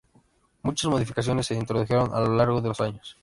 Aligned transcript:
Muchas 0.63 0.89
modificaciones 0.89 1.45
se 1.45 1.53
introdujeron 1.53 2.09
a 2.11 2.21
lo 2.21 2.33
largo 2.35 2.59
de 2.59 2.69
los 2.69 2.81
años. 2.81 3.19